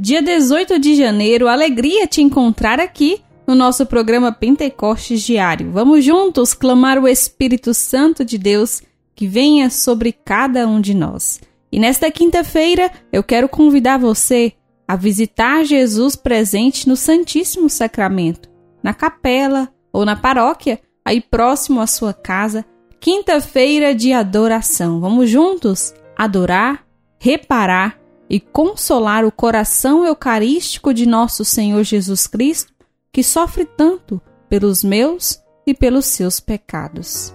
dia 0.00 0.22
18 0.22 0.78
de 0.78 0.94
janeiro, 0.94 1.46
alegria 1.46 2.06
te 2.06 2.22
encontrar 2.22 2.80
aqui 2.80 3.20
no 3.46 3.54
nosso 3.54 3.84
programa 3.84 4.32
Pentecostes 4.32 5.20
Diário. 5.20 5.70
Vamos 5.72 6.02
juntos 6.02 6.54
clamar 6.54 6.98
o 6.98 7.06
Espírito 7.06 7.74
Santo 7.74 8.24
de 8.24 8.38
Deus 8.38 8.82
que 9.14 9.26
venha 9.26 9.68
sobre 9.68 10.12
cada 10.12 10.66
um 10.66 10.80
de 10.80 10.94
nós. 10.94 11.38
E 11.70 11.78
nesta 11.78 12.10
quinta-feira, 12.10 12.90
eu 13.12 13.22
quero 13.22 13.46
convidar 13.46 13.98
você 13.98 14.54
a 14.88 14.96
visitar 14.96 15.64
Jesus 15.64 16.16
presente 16.16 16.88
no 16.88 16.96
Santíssimo 16.96 17.68
Sacramento, 17.68 18.48
na 18.82 18.94
capela 18.94 19.68
ou 19.92 20.06
na 20.06 20.16
paróquia, 20.16 20.80
aí 21.04 21.20
próximo 21.20 21.78
à 21.78 21.86
sua 21.86 22.14
casa, 22.14 22.64
quinta-feira 22.98 23.94
de 23.94 24.14
adoração. 24.14 24.98
Vamos 24.98 25.28
juntos 25.28 25.92
adorar, 26.16 26.86
reparar 27.18 27.99
e 28.30 28.38
consolar 28.38 29.24
o 29.24 29.32
coração 29.32 30.04
eucarístico 30.04 30.94
de 30.94 31.04
nosso 31.04 31.44
Senhor 31.44 31.82
Jesus 31.82 32.28
Cristo, 32.28 32.72
que 33.12 33.24
sofre 33.24 33.64
tanto 33.64 34.22
pelos 34.48 34.84
meus 34.84 35.42
e 35.66 35.74
pelos 35.74 36.06
seus 36.06 36.38
pecados. 36.38 37.34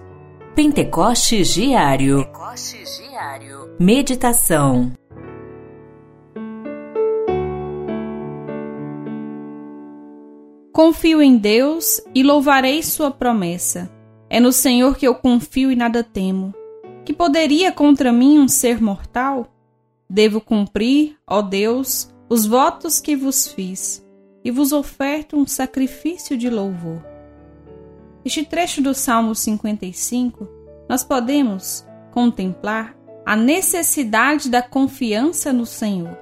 Pentecostes 0.54 1.52
Diário. 1.52 2.24
Pentecostes 2.24 2.96
Diário. 2.96 3.76
Meditação. 3.78 4.92
Confio 10.72 11.20
em 11.20 11.36
Deus 11.36 12.00
e 12.14 12.22
louvarei 12.22 12.82
Sua 12.82 13.10
promessa. 13.10 13.90
É 14.30 14.40
no 14.40 14.50
Senhor 14.50 14.96
que 14.96 15.06
eu 15.06 15.14
confio 15.14 15.70
e 15.70 15.76
nada 15.76 16.02
temo. 16.02 16.54
Que 17.04 17.12
poderia 17.12 17.70
contra 17.70 18.10
mim 18.10 18.38
um 18.38 18.48
ser 18.48 18.82
mortal? 18.82 19.46
Devo 20.08 20.40
cumprir, 20.40 21.16
ó 21.26 21.42
Deus, 21.42 22.08
os 22.28 22.46
votos 22.46 23.00
que 23.00 23.16
vos 23.16 23.48
fiz, 23.48 24.06
e 24.44 24.50
vos 24.50 24.72
oferto 24.72 25.36
um 25.36 25.46
sacrifício 25.46 26.36
de 26.38 26.48
louvor. 26.48 27.04
Este 28.24 28.44
trecho 28.44 28.80
do 28.80 28.94
Salmo 28.94 29.34
55, 29.34 30.48
nós 30.88 31.02
podemos 31.02 31.84
contemplar 32.12 32.96
a 33.24 33.34
necessidade 33.34 34.48
da 34.48 34.62
confiança 34.62 35.52
no 35.52 35.66
Senhor. 35.66 36.16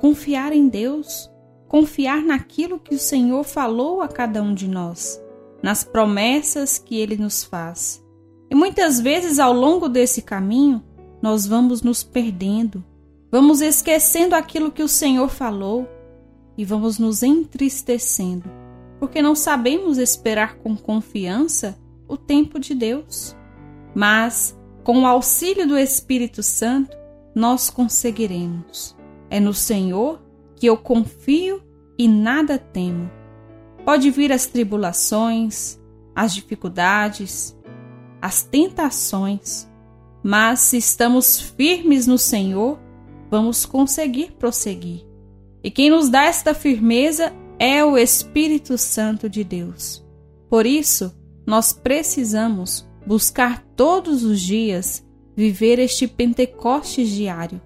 Confiar 0.00 0.52
em 0.52 0.68
Deus, 0.68 1.30
confiar 1.66 2.22
naquilo 2.22 2.78
que 2.78 2.94
o 2.94 2.98
Senhor 2.98 3.42
falou 3.42 4.00
a 4.00 4.06
cada 4.06 4.40
um 4.40 4.54
de 4.54 4.68
nós, 4.68 5.20
nas 5.62 5.82
promessas 5.82 6.78
que 6.78 6.96
ele 6.96 7.16
nos 7.16 7.42
faz. 7.42 8.04
E 8.48 8.54
muitas 8.54 9.00
vezes 9.00 9.40
ao 9.40 9.52
longo 9.52 9.88
desse 9.88 10.22
caminho, 10.22 10.82
nós 11.20 11.46
vamos 11.46 11.82
nos 11.82 12.04
perdendo, 12.04 12.84
Vamos 13.36 13.60
esquecendo 13.60 14.34
aquilo 14.34 14.72
que 14.72 14.82
o 14.82 14.88
Senhor 14.88 15.28
falou 15.28 15.86
e 16.56 16.64
vamos 16.64 16.98
nos 16.98 17.22
entristecendo, 17.22 18.50
porque 18.98 19.20
não 19.20 19.34
sabemos 19.34 19.98
esperar 19.98 20.56
com 20.56 20.74
confiança 20.74 21.78
o 22.08 22.16
tempo 22.16 22.58
de 22.58 22.74
Deus. 22.74 23.36
Mas, 23.94 24.58
com 24.82 25.02
o 25.02 25.06
auxílio 25.06 25.68
do 25.68 25.76
Espírito 25.76 26.42
Santo, 26.42 26.96
nós 27.34 27.68
conseguiremos. 27.68 28.96
É 29.28 29.38
no 29.38 29.52
Senhor 29.52 30.18
que 30.54 30.64
eu 30.64 30.78
confio 30.78 31.62
e 31.98 32.08
nada 32.08 32.56
temo. 32.56 33.10
Pode 33.84 34.10
vir 34.10 34.32
as 34.32 34.46
tribulações, 34.46 35.78
as 36.14 36.34
dificuldades, 36.34 37.54
as 38.18 38.42
tentações, 38.42 39.68
mas 40.22 40.60
se 40.60 40.78
estamos 40.78 41.38
firmes 41.38 42.06
no 42.06 42.16
Senhor, 42.16 42.85
vamos 43.30 43.66
conseguir 43.66 44.32
prosseguir. 44.32 45.06
E 45.62 45.70
quem 45.70 45.90
nos 45.90 46.08
dá 46.08 46.24
esta 46.24 46.54
firmeza 46.54 47.32
é 47.58 47.84
o 47.84 47.96
Espírito 47.96 48.76
Santo 48.78 49.28
de 49.28 49.42
Deus. 49.42 50.04
Por 50.48 50.66
isso, 50.66 51.14
nós 51.46 51.72
precisamos 51.72 52.88
buscar 53.06 53.62
todos 53.76 54.24
os 54.24 54.40
dias 54.40 55.04
viver 55.36 55.78
este 55.78 56.08
Pentecostes 56.08 57.08
diário, 57.08 57.60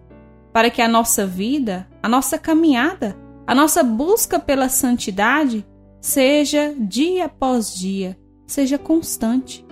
para 0.53 0.71
que 0.71 0.83
a 0.83 0.89
nossa 0.89 1.27
vida, 1.27 1.89
a 2.03 2.09
nossa 2.09 2.37
caminhada, 2.39 3.17
a 3.47 3.55
nossa 3.55 3.83
busca 3.83 4.39
pela 4.39 4.69
santidade 4.69 5.65
seja 6.01 6.75
dia 6.77 7.27
após 7.27 7.75
dia, 7.75 8.19
seja 8.47 8.79
constante. 8.79 9.65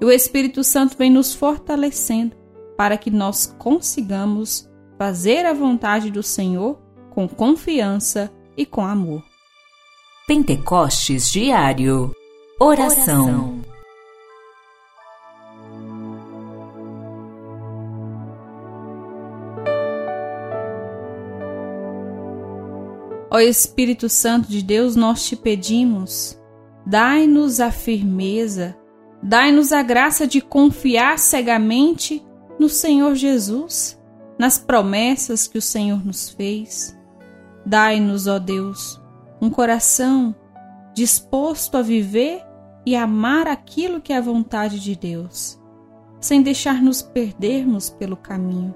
E 0.00 0.04
o 0.04 0.10
Espírito 0.10 0.64
Santo 0.64 0.96
vem 0.96 1.10
nos 1.10 1.34
fortalecendo 1.34 2.34
para 2.76 2.96
que 2.96 3.10
nós 3.10 3.54
consigamos 3.58 4.68
fazer 5.02 5.44
a 5.44 5.52
vontade 5.52 6.12
do 6.12 6.22
Senhor 6.22 6.78
com 7.10 7.26
confiança 7.26 8.32
e 8.56 8.64
com 8.64 8.82
amor. 8.86 9.20
Pentecostes 10.28 11.28
Diário. 11.28 12.14
Oração, 12.60 13.60
Ó 23.28 23.40
Espírito 23.40 24.08
Santo 24.08 24.48
de 24.48 24.62
Deus, 24.62 24.94
nós 24.94 25.26
te 25.26 25.34
pedimos, 25.34 26.40
dai-nos 26.86 27.58
a 27.58 27.72
firmeza, 27.72 28.76
dai-nos 29.20 29.72
a 29.72 29.82
graça 29.82 30.28
de 30.28 30.40
confiar 30.40 31.18
cegamente 31.18 32.24
no 32.56 32.68
Senhor 32.68 33.16
Jesus 33.16 34.00
nas 34.38 34.58
promessas 34.58 35.46
que 35.46 35.58
o 35.58 35.62
Senhor 35.62 36.04
nos 36.04 36.30
fez. 36.30 36.96
Dai-nos, 37.64 38.26
ó 38.26 38.38
Deus, 38.38 39.00
um 39.40 39.50
coração 39.50 40.34
disposto 40.94 41.76
a 41.76 41.82
viver 41.82 42.42
e 42.84 42.96
amar 42.96 43.46
aquilo 43.46 44.00
que 44.00 44.12
é 44.12 44.16
a 44.16 44.20
vontade 44.20 44.80
de 44.80 44.96
Deus, 44.96 45.60
sem 46.20 46.42
deixar 46.42 46.82
nos 46.82 47.00
perdermos 47.00 47.88
pelo 47.88 48.16
caminho. 48.16 48.74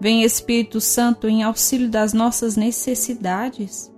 Vem 0.00 0.22
Espírito 0.22 0.80
Santo 0.80 1.28
em 1.28 1.42
auxílio 1.42 1.88
das 1.88 2.12
nossas 2.12 2.56
necessidades, 2.56 3.92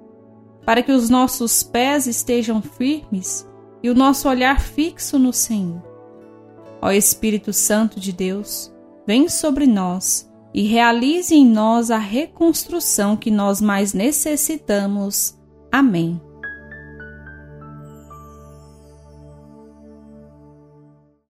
para 0.65 0.83
que 0.83 0.93
os 0.93 1.11
nossos 1.11 1.63
pés 1.63 2.07
estejam 2.07 2.63
firmes 2.63 3.47
e 3.83 3.91
o 3.91 3.95
nosso 3.95 4.29
olhar 4.29 4.61
fixo 4.61 5.19
no 5.19 5.33
Senhor. 5.33 5.83
Ó 6.81 6.91
Espírito 6.91 7.53
Santo 7.53 8.01
de 8.01 8.13
Deus, 8.13 8.73
vem 9.07 9.29
sobre 9.29 9.67
nós 9.67 10.30
e 10.53 10.63
realize 10.63 11.35
em 11.35 11.47
nós 11.47 11.91
a 11.91 11.99
reconstrução 11.99 13.17
que 13.17 13.31
nós 13.31 13.61
mais 13.61 13.93
necessitamos. 13.93 15.39
Amém. 15.71 16.21